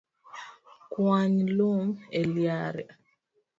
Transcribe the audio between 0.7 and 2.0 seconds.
Kwany lum